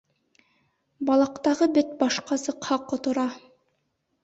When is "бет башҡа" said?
1.77-2.39